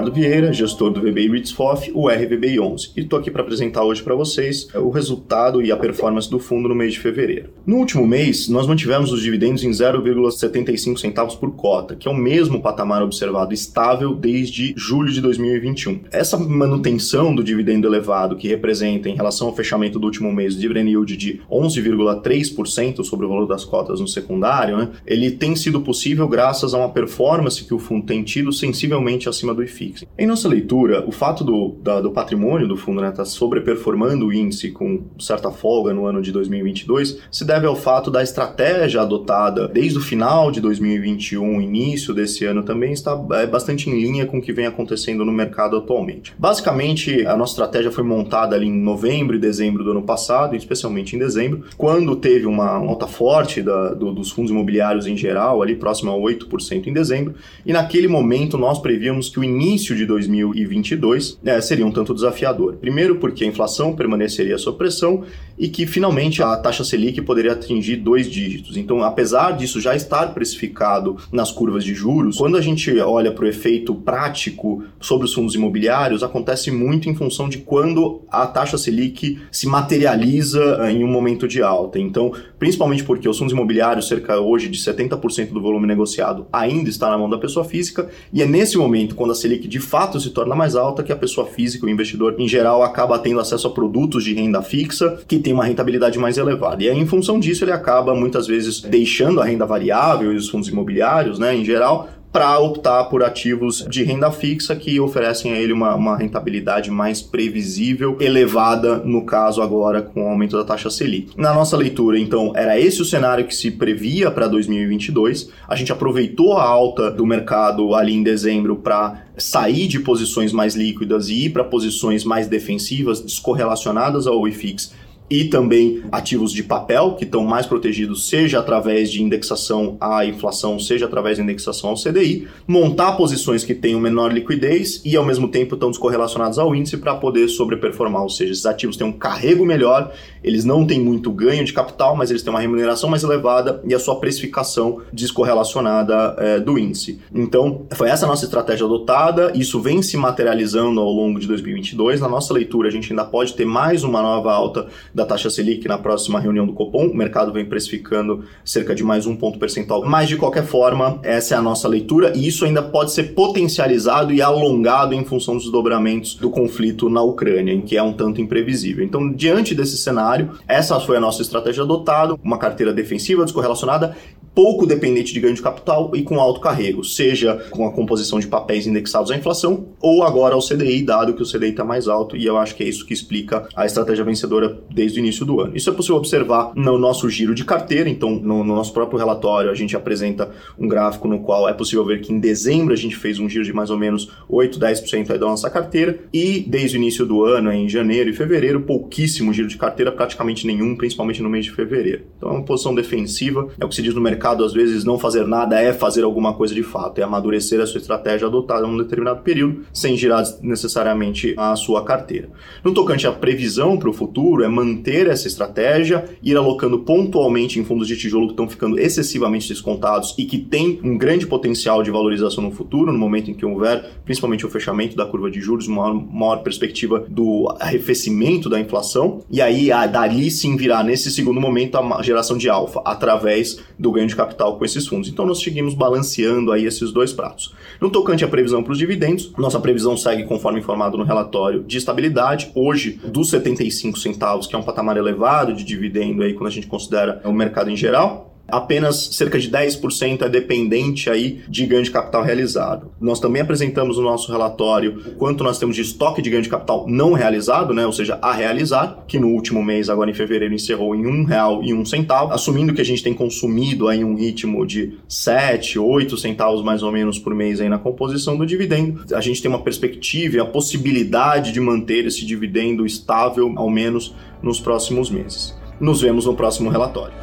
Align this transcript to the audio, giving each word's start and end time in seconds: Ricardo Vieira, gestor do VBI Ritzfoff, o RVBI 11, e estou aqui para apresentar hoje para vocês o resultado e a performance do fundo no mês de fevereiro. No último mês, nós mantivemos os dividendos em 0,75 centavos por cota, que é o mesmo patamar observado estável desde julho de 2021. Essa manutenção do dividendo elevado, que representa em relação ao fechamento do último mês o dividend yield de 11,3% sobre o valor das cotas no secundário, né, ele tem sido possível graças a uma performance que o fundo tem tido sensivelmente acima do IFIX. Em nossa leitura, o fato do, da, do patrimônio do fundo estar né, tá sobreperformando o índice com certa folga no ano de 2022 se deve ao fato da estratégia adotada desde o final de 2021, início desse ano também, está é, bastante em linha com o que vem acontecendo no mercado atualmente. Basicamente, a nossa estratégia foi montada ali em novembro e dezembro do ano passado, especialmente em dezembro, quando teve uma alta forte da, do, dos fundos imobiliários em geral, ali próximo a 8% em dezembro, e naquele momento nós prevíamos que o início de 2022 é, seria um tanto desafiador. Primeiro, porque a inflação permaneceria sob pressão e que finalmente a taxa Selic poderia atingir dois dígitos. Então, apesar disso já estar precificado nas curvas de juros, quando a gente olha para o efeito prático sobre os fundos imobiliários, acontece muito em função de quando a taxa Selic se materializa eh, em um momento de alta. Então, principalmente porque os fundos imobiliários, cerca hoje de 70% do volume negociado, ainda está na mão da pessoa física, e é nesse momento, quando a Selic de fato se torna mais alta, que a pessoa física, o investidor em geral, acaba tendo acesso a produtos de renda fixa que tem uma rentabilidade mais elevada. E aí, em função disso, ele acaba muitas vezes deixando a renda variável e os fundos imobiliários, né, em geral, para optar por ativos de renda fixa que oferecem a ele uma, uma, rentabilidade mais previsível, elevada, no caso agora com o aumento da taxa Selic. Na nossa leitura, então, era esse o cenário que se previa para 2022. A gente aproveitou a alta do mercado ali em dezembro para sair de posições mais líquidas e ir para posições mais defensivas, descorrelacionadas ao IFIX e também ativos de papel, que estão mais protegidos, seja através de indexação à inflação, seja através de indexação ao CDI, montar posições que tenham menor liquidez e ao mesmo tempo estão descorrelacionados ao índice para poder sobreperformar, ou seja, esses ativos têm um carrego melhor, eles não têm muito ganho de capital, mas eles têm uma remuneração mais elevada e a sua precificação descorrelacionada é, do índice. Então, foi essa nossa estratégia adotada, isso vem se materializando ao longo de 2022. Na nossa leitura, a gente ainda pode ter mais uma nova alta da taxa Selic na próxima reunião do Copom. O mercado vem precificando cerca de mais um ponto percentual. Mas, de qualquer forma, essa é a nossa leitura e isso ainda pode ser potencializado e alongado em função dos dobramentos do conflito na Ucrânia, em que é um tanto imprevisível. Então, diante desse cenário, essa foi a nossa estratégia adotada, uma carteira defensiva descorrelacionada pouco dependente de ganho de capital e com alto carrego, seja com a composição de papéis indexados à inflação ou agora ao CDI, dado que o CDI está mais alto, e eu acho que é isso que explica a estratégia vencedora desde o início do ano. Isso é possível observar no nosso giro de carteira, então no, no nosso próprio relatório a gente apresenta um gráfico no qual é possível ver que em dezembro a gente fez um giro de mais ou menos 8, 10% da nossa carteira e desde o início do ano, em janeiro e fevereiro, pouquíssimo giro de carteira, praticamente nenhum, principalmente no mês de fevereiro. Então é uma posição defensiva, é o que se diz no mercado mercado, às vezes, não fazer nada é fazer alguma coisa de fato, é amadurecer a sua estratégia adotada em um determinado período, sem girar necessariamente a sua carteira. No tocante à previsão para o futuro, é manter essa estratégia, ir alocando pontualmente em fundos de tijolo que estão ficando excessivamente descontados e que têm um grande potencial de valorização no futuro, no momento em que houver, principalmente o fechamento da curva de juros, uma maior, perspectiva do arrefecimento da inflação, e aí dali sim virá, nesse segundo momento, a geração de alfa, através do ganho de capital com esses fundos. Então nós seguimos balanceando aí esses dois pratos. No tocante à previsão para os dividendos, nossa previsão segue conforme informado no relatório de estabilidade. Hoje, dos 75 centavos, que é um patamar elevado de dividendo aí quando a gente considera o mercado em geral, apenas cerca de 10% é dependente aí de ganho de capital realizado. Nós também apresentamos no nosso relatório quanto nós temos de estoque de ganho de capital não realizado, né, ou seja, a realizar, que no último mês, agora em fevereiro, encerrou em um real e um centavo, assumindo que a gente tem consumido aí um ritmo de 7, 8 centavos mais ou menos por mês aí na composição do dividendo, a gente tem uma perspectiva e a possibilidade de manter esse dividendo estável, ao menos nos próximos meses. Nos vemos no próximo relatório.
Ricardo 0.00 0.14
Vieira, 0.14 0.50
gestor 0.50 0.90
do 0.90 1.02
VBI 1.02 1.28
Ritzfoff, 1.28 1.92
o 1.94 2.08
RVBI 2.08 2.58
11, 2.58 2.92
e 2.96 3.00
estou 3.00 3.18
aqui 3.18 3.30
para 3.30 3.42
apresentar 3.42 3.84
hoje 3.84 4.02
para 4.02 4.14
vocês 4.14 4.66
o 4.74 4.88
resultado 4.88 5.60
e 5.60 5.70
a 5.70 5.76
performance 5.76 6.30
do 6.30 6.38
fundo 6.38 6.70
no 6.70 6.74
mês 6.74 6.94
de 6.94 7.00
fevereiro. 7.00 7.50
No 7.66 7.76
último 7.76 8.06
mês, 8.06 8.48
nós 8.48 8.66
mantivemos 8.66 9.12
os 9.12 9.20
dividendos 9.20 9.62
em 9.62 9.68
0,75 9.68 10.96
centavos 10.96 11.34
por 11.34 11.54
cota, 11.54 11.94
que 11.94 12.08
é 12.08 12.10
o 12.10 12.16
mesmo 12.16 12.62
patamar 12.62 13.02
observado 13.02 13.52
estável 13.52 14.14
desde 14.14 14.72
julho 14.74 15.12
de 15.12 15.20
2021. 15.20 16.00
Essa 16.10 16.38
manutenção 16.38 17.34
do 17.34 17.44
dividendo 17.44 17.86
elevado, 17.86 18.36
que 18.36 18.48
representa 18.48 19.06
em 19.06 19.14
relação 19.14 19.48
ao 19.48 19.54
fechamento 19.54 19.98
do 19.98 20.06
último 20.06 20.32
mês 20.32 20.54
o 20.54 20.58
dividend 20.58 20.88
yield 20.88 21.14
de 21.14 21.42
11,3% 21.50 23.04
sobre 23.04 23.26
o 23.26 23.28
valor 23.28 23.46
das 23.46 23.66
cotas 23.66 24.00
no 24.00 24.08
secundário, 24.08 24.78
né, 24.78 24.88
ele 25.06 25.30
tem 25.30 25.54
sido 25.54 25.82
possível 25.82 26.26
graças 26.26 26.72
a 26.72 26.78
uma 26.78 26.88
performance 26.88 27.62
que 27.62 27.74
o 27.74 27.78
fundo 27.78 28.06
tem 28.06 28.22
tido 28.22 28.50
sensivelmente 28.50 29.28
acima 29.28 29.52
do 29.52 29.62
IFIX. 29.62 29.89
Em 30.18 30.26
nossa 30.26 30.48
leitura, 30.48 31.04
o 31.06 31.12
fato 31.12 31.44
do, 31.44 31.76
da, 31.82 32.00
do 32.00 32.10
patrimônio 32.10 32.68
do 32.68 32.76
fundo 32.76 33.00
estar 33.00 33.10
né, 33.10 33.16
tá 33.16 33.24
sobreperformando 33.24 34.26
o 34.26 34.32
índice 34.32 34.70
com 34.70 35.04
certa 35.18 35.50
folga 35.50 35.92
no 35.92 36.06
ano 36.06 36.20
de 36.20 36.32
2022 36.32 37.18
se 37.30 37.44
deve 37.44 37.66
ao 37.66 37.76
fato 37.76 38.10
da 38.10 38.22
estratégia 38.22 39.02
adotada 39.02 39.68
desde 39.68 39.98
o 39.98 40.00
final 40.00 40.50
de 40.50 40.60
2021, 40.60 41.60
início 41.60 42.12
desse 42.12 42.44
ano 42.44 42.62
também, 42.62 42.92
está 42.92 43.18
é, 43.32 43.46
bastante 43.46 43.88
em 43.88 44.00
linha 44.00 44.26
com 44.26 44.38
o 44.38 44.42
que 44.42 44.52
vem 44.52 44.66
acontecendo 44.66 45.24
no 45.24 45.32
mercado 45.32 45.76
atualmente. 45.76 46.34
Basicamente, 46.38 47.26
a 47.26 47.36
nossa 47.36 47.52
estratégia 47.52 47.90
foi 47.90 48.04
montada 48.04 48.56
ali 48.56 48.66
em 48.66 48.80
novembro 48.80 49.36
e 49.36 49.38
dezembro 49.38 49.84
do 49.84 49.92
ano 49.92 50.02
passado, 50.02 50.54
especialmente 50.56 51.16
em 51.16 51.18
dezembro, 51.18 51.64
quando 51.76 52.16
teve 52.16 52.46
uma 52.46 52.68
alta 52.68 53.06
forte 53.06 53.62
da, 53.62 53.94
do, 53.94 54.12
dos 54.12 54.30
fundos 54.30 54.50
imobiliários 54.50 55.06
em 55.06 55.16
geral, 55.16 55.62
ali 55.62 55.74
próximo 55.76 56.10
a 56.10 56.14
8% 56.14 56.86
em 56.86 56.92
dezembro, 56.92 57.34
e 57.64 57.72
naquele 57.72 58.08
momento 58.08 58.58
nós 58.58 58.78
prevíamos 58.78 59.28
que 59.28 59.40
o 59.40 59.44
início 59.44 59.79
de 59.84 60.06
2022 60.06 61.38
é, 61.44 61.60
seria 61.60 61.86
um 61.86 61.92
tanto 61.92 62.14
desafiador. 62.14 62.76
Primeiro, 62.76 63.16
porque 63.16 63.44
a 63.44 63.46
inflação 63.46 63.94
permaneceria 63.94 64.58
sob 64.58 64.78
pressão 64.78 65.24
e 65.58 65.68
que 65.68 65.86
finalmente 65.86 66.42
a 66.42 66.56
taxa 66.56 66.82
Selic 66.82 67.20
poderia 67.20 67.52
atingir 67.52 67.96
dois 67.96 68.30
dígitos. 68.30 68.78
Então, 68.78 69.02
apesar 69.02 69.52
disso 69.52 69.80
já 69.80 69.94
estar 69.94 70.32
precificado 70.32 71.18
nas 71.30 71.52
curvas 71.52 71.84
de 71.84 71.94
juros, 71.94 72.38
quando 72.38 72.56
a 72.56 72.62
gente 72.62 72.98
olha 72.98 73.30
para 73.30 73.44
o 73.44 73.48
efeito 73.48 73.94
prático 73.94 74.82
sobre 74.98 75.26
os 75.26 75.34
fundos 75.34 75.54
imobiliários, 75.54 76.22
acontece 76.22 76.70
muito 76.70 77.10
em 77.10 77.14
função 77.14 77.48
de 77.48 77.58
quando 77.58 78.22
a 78.30 78.46
taxa 78.46 78.78
Selic 78.78 79.38
se 79.52 79.66
materializa 79.66 80.78
eh, 80.80 80.92
em 80.92 81.04
um 81.04 81.08
momento 81.08 81.46
de 81.46 81.62
alta. 81.62 81.98
Então, 81.98 82.32
principalmente 82.58 83.04
porque 83.04 83.28
os 83.28 83.38
fundos 83.38 83.52
imobiliários, 83.52 84.08
cerca 84.08 84.40
hoje 84.40 84.68
de 84.68 84.78
70% 84.78 85.52
do 85.52 85.60
volume 85.60 85.86
negociado, 85.86 86.46
ainda 86.50 86.88
está 86.88 87.10
na 87.10 87.18
mão 87.18 87.28
da 87.28 87.36
pessoa 87.36 87.64
física, 87.64 88.08
e 88.32 88.40
é 88.40 88.46
nesse 88.46 88.78
momento, 88.78 89.14
quando 89.14 89.32
a 89.32 89.34
Selic 89.34 89.59
de 89.68 89.80
fato 89.80 90.20
se 90.20 90.30
torna 90.30 90.54
mais 90.54 90.76
alta, 90.76 91.02
que 91.02 91.12
a 91.12 91.16
pessoa 91.16 91.46
física, 91.46 91.86
o 91.86 91.90
investidor 91.90 92.34
em 92.38 92.48
geral, 92.48 92.82
acaba 92.82 93.18
tendo 93.18 93.40
acesso 93.40 93.66
a 93.66 93.70
produtos 93.70 94.24
de 94.24 94.34
renda 94.34 94.62
fixa 94.62 95.18
que 95.26 95.38
tem 95.38 95.52
uma 95.52 95.64
rentabilidade 95.64 96.18
mais 96.18 96.38
elevada. 96.38 96.82
E 96.82 96.88
aí, 96.88 96.98
em 96.98 97.06
função 97.06 97.38
disso, 97.38 97.64
ele 97.64 97.72
acaba 97.72 98.14
muitas 98.14 98.46
vezes 98.46 98.80
deixando 98.80 99.40
a 99.40 99.44
renda 99.44 99.66
variável 99.66 100.32
e 100.32 100.36
os 100.36 100.48
fundos 100.48 100.68
imobiliários, 100.68 101.38
né, 101.38 101.54
em 101.56 101.64
geral, 101.64 102.08
para 102.32 102.58
optar 102.58 103.04
por 103.04 103.22
ativos 103.22 103.84
de 103.88 104.02
renda 104.04 104.30
fixa 104.30 104.76
que 104.76 105.00
oferecem 105.00 105.52
a 105.52 105.58
ele 105.58 105.72
uma, 105.72 105.94
uma, 105.94 106.16
rentabilidade 106.16 106.90
mais 106.90 107.20
previsível, 107.20 108.16
elevada, 108.20 108.98
no 108.98 109.24
caso 109.24 109.60
agora 109.62 110.00
com 110.00 110.24
o 110.24 110.28
aumento 110.28 110.56
da 110.56 110.64
taxa 110.64 110.90
Selic. 110.90 111.32
Na 111.36 111.52
nossa 111.52 111.76
leitura, 111.76 112.18
então, 112.18 112.52
era 112.54 112.78
esse 112.78 113.02
o 113.02 113.04
cenário 113.04 113.44
que 113.44 113.54
se 113.54 113.70
previa 113.70 114.30
para 114.30 114.46
2022. 114.46 115.50
A 115.66 115.74
gente 115.74 115.90
aproveitou 115.92 116.56
a 116.56 116.62
alta 116.62 117.10
do 117.10 117.26
mercado 117.26 117.94
ali 117.94 118.14
em 118.14 118.22
dezembro 118.22 118.76
para 118.76 119.24
sair 119.36 119.88
de 119.88 119.98
posições 119.98 120.52
mais 120.52 120.76
líquidas 120.76 121.28
e 121.28 121.46
ir 121.46 121.50
para 121.50 121.64
posições 121.64 122.24
mais 122.24 122.46
defensivas, 122.46 123.20
descorrelacionadas 123.20 124.26
ao 124.26 124.46
IFIX 124.46 124.92
e 125.30 125.44
também 125.44 126.02
ativos 126.10 126.52
de 126.52 126.64
papel, 126.64 127.14
que 127.14 127.24
estão 127.24 127.44
mais 127.44 127.64
protegidos, 127.64 128.28
seja 128.28 128.58
através 128.58 129.10
de 129.10 129.22
indexação 129.22 129.96
à 130.00 130.26
inflação, 130.26 130.78
seja 130.78 131.06
através 131.06 131.36
de 131.36 131.42
indexação 131.42 131.90
ao 131.90 131.96
CDI, 131.96 132.48
montar 132.66 133.12
posições 133.12 133.64
que 133.64 133.74
tenham 133.74 134.00
menor 134.00 134.32
liquidez 134.32 135.00
e 135.04 135.16
ao 135.16 135.24
mesmo 135.24 135.48
tempo 135.48 135.74
estão 135.74 135.90
descorrelacionados 135.90 136.58
ao 136.58 136.74
índice 136.74 136.96
para 136.96 137.14
poder 137.14 137.48
sobreperformar, 137.48 138.22
ou 138.22 138.28
seja, 138.28 138.52
esses 138.52 138.66
ativos 138.66 138.96
têm 138.96 139.06
um 139.06 139.12
carrego 139.12 139.64
melhor, 139.64 140.12
eles 140.42 140.64
não 140.64 140.84
têm 140.84 141.00
muito 141.00 141.30
ganho 141.30 141.64
de 141.64 141.72
capital, 141.72 142.16
mas 142.16 142.30
eles 142.30 142.42
têm 142.42 142.52
uma 142.52 142.60
remuneração 142.60 143.08
mais 143.08 143.22
elevada 143.22 143.80
e 143.86 143.94
a 143.94 143.98
sua 144.00 144.18
precificação 144.18 145.02
descorrelacionada 145.12 146.34
é, 146.38 146.58
do 146.58 146.78
índice. 146.78 147.20
Então, 147.32 147.86
foi 147.92 148.08
essa 148.08 148.26
nossa 148.26 148.44
estratégia 148.44 148.84
adotada, 148.84 149.52
isso 149.54 149.80
vem 149.80 150.02
se 150.02 150.16
materializando 150.16 151.00
ao 151.00 151.10
longo 151.10 151.38
de 151.38 151.46
2022. 151.46 152.20
Na 152.20 152.28
nossa 152.28 152.52
leitura, 152.52 152.88
a 152.88 152.90
gente 152.90 153.12
ainda 153.12 153.24
pode 153.24 153.54
ter 153.54 153.64
mais 153.64 154.02
uma 154.02 154.20
nova 154.22 154.52
alta 154.52 154.88
da 155.20 155.26
taxa 155.26 155.50
Selic 155.50 155.86
na 155.86 155.98
próxima 155.98 156.40
reunião 156.40 156.66
do 156.66 156.72
Copom. 156.72 157.06
O 157.06 157.14
mercado 157.14 157.52
vem 157.52 157.64
precificando 157.64 158.44
cerca 158.64 158.94
de 158.94 159.04
mais 159.04 159.26
um 159.26 159.36
ponto 159.36 159.58
percentual. 159.58 160.04
Mas, 160.04 160.28
de 160.28 160.36
qualquer 160.36 160.64
forma, 160.64 161.20
essa 161.22 161.54
é 161.54 161.58
a 161.58 161.62
nossa 161.62 161.86
leitura 161.86 162.32
e 162.34 162.46
isso 162.46 162.64
ainda 162.64 162.82
pode 162.82 163.12
ser 163.12 163.34
potencializado 163.34 164.32
e 164.32 164.40
alongado 164.40 165.14
em 165.14 165.24
função 165.24 165.56
dos 165.56 165.70
dobramentos 165.70 166.34
do 166.34 166.50
conflito 166.50 167.10
na 167.10 167.22
Ucrânia, 167.22 167.72
em 167.72 167.82
que 167.82 167.96
é 167.96 168.02
um 168.02 168.12
tanto 168.12 168.40
imprevisível. 168.40 169.04
Então, 169.04 169.30
diante 169.30 169.74
desse 169.74 169.98
cenário, 169.98 170.52
essa 170.66 170.98
foi 170.98 171.18
a 171.18 171.20
nossa 171.20 171.42
estratégia 171.42 171.84
adotada, 171.84 172.34
uma 172.42 172.56
carteira 172.56 172.92
defensiva 172.92 173.44
descorrelacionada 173.44 174.16
pouco 174.60 174.84
dependente 174.84 175.32
de 175.32 175.40
ganho 175.40 175.54
de 175.54 175.62
capital 175.62 176.10
e 176.14 176.22
com 176.22 176.38
alto 176.38 176.60
carrego, 176.60 177.02
seja 177.02 177.66
com 177.70 177.86
a 177.86 177.90
composição 177.90 178.38
de 178.38 178.46
papéis 178.46 178.86
indexados 178.86 179.30
à 179.30 179.34
inflação 179.34 179.86
ou 179.98 180.22
agora 180.22 180.54
ao 180.54 180.60
CDI, 180.60 181.00
dado 181.02 181.32
que 181.32 181.42
o 181.42 181.50
CDI 181.50 181.70
está 181.70 181.82
mais 181.82 182.06
alto, 182.06 182.36
e 182.36 182.44
eu 182.44 182.58
acho 182.58 182.74
que 182.74 182.82
é 182.82 182.86
isso 182.86 183.06
que 183.06 183.14
explica 183.14 183.66
a 183.74 183.86
estratégia 183.86 184.22
vencedora 184.22 184.78
desde 184.90 185.18
o 185.18 185.20
início 185.20 185.46
do 185.46 185.62
ano. 185.62 185.74
Isso 185.74 185.88
é 185.88 185.94
possível 185.94 186.16
observar 186.16 186.72
no 186.76 186.98
nosso 186.98 187.26
giro 187.30 187.54
de 187.54 187.64
carteira, 187.64 188.06
então 188.10 188.32
no, 188.32 188.62
no 188.62 188.74
nosso 188.74 188.92
próprio 188.92 189.18
relatório 189.18 189.70
a 189.70 189.74
gente 189.74 189.96
apresenta 189.96 190.50
um 190.78 190.86
gráfico 190.86 191.26
no 191.26 191.40
qual 191.40 191.66
é 191.66 191.72
possível 191.72 192.04
ver 192.04 192.20
que 192.20 192.30
em 192.30 192.38
dezembro 192.38 192.92
a 192.92 192.98
gente 192.98 193.16
fez 193.16 193.38
um 193.38 193.48
giro 193.48 193.64
de 193.64 193.72
mais 193.72 193.88
ou 193.88 193.96
menos 193.96 194.30
8, 194.46 194.78
10% 194.78 195.26
da 195.26 195.38
nossa 195.38 195.70
carteira 195.70 196.18
e 196.34 196.60
desde 196.68 196.98
o 196.98 197.00
início 197.00 197.24
do 197.24 197.46
ano, 197.46 197.72
em 197.72 197.88
janeiro 197.88 198.28
e 198.28 198.34
fevereiro, 198.34 198.82
pouquíssimo 198.82 199.54
giro 199.54 199.68
de 199.68 199.78
carteira, 199.78 200.12
praticamente 200.12 200.66
nenhum, 200.66 200.94
principalmente 200.94 201.42
no 201.42 201.48
mês 201.48 201.64
de 201.64 201.70
fevereiro. 201.70 202.24
Então 202.36 202.50
é 202.50 202.52
uma 202.52 202.62
posição 202.62 202.94
defensiva, 202.94 203.66
é 203.80 203.84
o 203.86 203.88
que 203.88 203.94
se 203.94 204.02
diz 204.02 204.14
no 204.14 204.20
mercado 204.20 204.49
mercado, 204.50 204.64
às 204.64 204.72
vezes, 204.72 205.04
não 205.04 205.18
fazer 205.18 205.46
nada 205.46 205.80
é 205.80 205.92
fazer 205.92 206.24
alguma 206.24 206.54
coisa 206.54 206.74
de 206.74 206.82
fato, 206.82 207.18
é 207.18 207.22
amadurecer 207.22 207.80
a 207.80 207.86
sua 207.86 207.98
estratégia 207.98 208.46
adotada 208.46 208.86
em 208.86 208.90
um 208.90 208.96
determinado 208.96 209.42
período, 209.42 209.82
sem 209.92 210.16
girar 210.16 210.44
necessariamente 210.62 211.54
a 211.56 211.76
sua 211.76 212.04
carteira. 212.04 212.48
No 212.84 212.92
tocante 212.92 213.26
à 213.26 213.32
previsão 213.32 213.96
para 213.96 214.10
o 214.10 214.12
futuro, 214.12 214.62
é 214.62 214.68
manter 214.68 215.28
essa 215.28 215.46
estratégia, 215.46 216.24
ir 216.42 216.56
alocando 216.56 217.00
pontualmente 217.00 217.78
em 217.78 217.84
fundos 217.84 218.08
de 218.08 218.16
tijolo 218.16 218.46
que 218.46 218.52
estão 218.52 218.68
ficando 218.68 218.98
excessivamente 218.98 219.68
descontados 219.68 220.34
e 220.38 220.44
que 220.44 220.58
têm 220.58 221.00
um 221.02 221.16
grande 221.16 221.46
potencial 221.46 222.02
de 222.02 222.10
valorização 222.10 222.64
no 222.64 222.70
futuro, 222.70 223.12
no 223.12 223.18
momento 223.18 223.50
em 223.50 223.54
que 223.54 223.64
houver, 223.64 224.10
principalmente 224.24 224.66
o 224.66 224.70
fechamento 224.70 225.16
da 225.16 225.26
curva 225.26 225.50
de 225.50 225.60
juros, 225.60 225.86
uma 225.86 226.12
maior, 226.12 226.62
perspectiva 226.62 227.24
do 227.28 227.74
arrefecimento 227.78 228.68
da 228.68 228.80
inflação, 228.80 229.42
e 229.50 229.60
aí 229.60 229.88
dali 230.10 230.50
sim 230.50 230.76
virá, 230.76 231.02
nesse 231.02 231.30
segundo 231.30 231.60
momento, 231.60 231.96
a 231.96 232.22
geração 232.22 232.56
de 232.56 232.68
alfa, 232.68 233.00
através 233.04 233.78
do 233.98 234.10
ganho 234.10 234.26
de 234.30 234.36
capital 234.36 234.78
com 234.78 234.84
esses 234.84 235.06
fundos. 235.06 235.28
Então 235.28 235.44
nós 235.44 235.62
seguimos 235.62 235.94
balanceando 235.94 236.72
aí 236.72 236.84
esses 236.84 237.12
dois 237.12 237.32
pratos. 237.32 237.74
No 238.00 238.10
tocante 238.10 238.44
à 238.44 238.48
previsão 238.48 238.82
para 238.82 238.92
os 238.92 238.98
dividendos, 238.98 239.52
nossa 239.58 239.78
previsão 239.78 240.16
segue 240.16 240.44
conforme 240.44 240.80
informado 240.80 241.18
no 241.18 241.24
relatório 241.24 241.82
de 241.82 241.98
estabilidade. 241.98 242.70
Hoje, 242.74 243.20
dos 243.24 243.50
75 243.50 244.18
centavos, 244.18 244.66
que 244.66 244.74
é 244.74 244.78
um 244.78 244.82
patamar 244.82 245.16
elevado 245.16 245.74
de 245.74 245.84
dividendo 245.84 246.42
aí 246.42 246.54
quando 246.54 246.68
a 246.68 246.72
gente 246.72 246.86
considera 246.86 247.40
o 247.44 247.52
mercado 247.52 247.90
em 247.90 247.96
geral, 247.96 248.49
apenas 248.70 249.30
cerca 249.32 249.58
de 249.58 249.70
10% 249.70 250.42
é 250.42 250.48
dependente 250.48 251.30
aí 251.30 251.62
de 251.68 251.86
ganho 251.86 252.02
de 252.02 252.10
capital 252.10 252.42
realizado. 252.42 253.10
Nós 253.20 253.40
também 253.40 253.62
apresentamos 253.62 254.16
no 254.16 254.22
nosso 254.22 254.50
relatório 254.50 255.34
quanto 255.38 255.64
nós 255.64 255.78
temos 255.78 255.96
de 255.96 256.02
estoque 256.02 256.42
de 256.42 256.50
ganho 256.50 256.62
de 256.62 256.68
capital 256.68 257.06
não 257.08 257.32
realizado, 257.32 257.94
né, 257.94 258.06
ou 258.06 258.12
seja, 258.12 258.38
a 258.42 258.52
realizar, 258.52 259.24
que 259.26 259.38
no 259.38 259.48
último 259.48 259.82
mês, 259.82 260.08
agora 260.08 260.30
em 260.30 260.34
fevereiro, 260.34 260.74
encerrou 260.74 261.14
em 261.14 261.26
um 261.26 261.44
real 261.44 261.82
e 261.82 261.92
um 261.92 262.04
centavo, 262.04 262.52
assumindo 262.52 262.94
que 262.94 263.00
a 263.00 263.04
gente 263.04 263.22
tem 263.22 263.34
consumido 263.34 264.08
aí 264.08 264.24
um 264.24 264.34
ritmo 264.34 264.86
de 264.86 265.18
7, 265.28 265.98
8 265.98 266.36
centavos 266.36 266.82
mais 266.82 267.02
ou 267.02 267.12
menos 267.12 267.38
por 267.38 267.54
mês 267.54 267.80
aí 267.80 267.88
na 267.88 267.98
composição 267.98 268.56
do 268.56 268.66
dividendo, 268.66 269.24
a 269.34 269.40
gente 269.40 269.60
tem 269.60 269.70
uma 269.70 269.82
perspectiva 269.82 270.56
e 270.56 270.60
a 270.60 270.64
possibilidade 270.64 271.72
de 271.72 271.80
manter 271.80 272.26
esse 272.26 272.44
dividendo 272.44 273.06
estável, 273.06 273.72
ao 273.76 273.90
menos 273.90 274.34
nos 274.62 274.80
próximos 274.80 275.30
meses. 275.30 275.74
Nos 276.00 276.20
vemos 276.20 276.46
no 276.46 276.54
próximo 276.54 276.90
relatório. 276.90 277.34